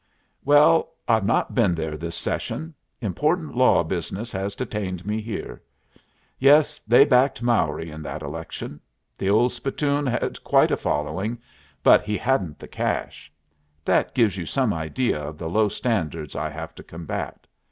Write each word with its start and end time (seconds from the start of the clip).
"Well, 0.43 0.93
I've 1.07 1.27
not 1.27 1.53
been 1.53 1.75
there 1.75 1.95
this 1.95 2.15
session. 2.15 2.73
Important 3.01 3.55
law 3.55 3.83
business 3.83 4.31
has 4.31 4.55
detained 4.55 5.05
me 5.05 5.21
here. 5.21 5.61
Yes, 6.39 6.79
they 6.87 7.05
backed 7.05 7.43
Mowry 7.43 7.91
in 7.91 8.01
that 8.01 8.23
election. 8.23 8.81
The 9.15 9.29
old 9.29 9.51
spittoon 9.51 10.07
had 10.07 10.43
quite 10.43 10.71
a 10.71 10.75
following, 10.75 11.37
but 11.83 12.01
he 12.03 12.17
hadn't 12.17 12.57
the 12.57 12.67
cash. 12.67 13.31
That 13.85 14.15
gives 14.15 14.37
you 14.37 14.47
some 14.47 14.73
idea 14.73 15.19
of 15.21 15.37
the 15.37 15.47
low 15.47 15.69
standards 15.69 16.35
I 16.35 16.49
have 16.49 16.73
to 16.73 16.83
combat. 16.83 17.45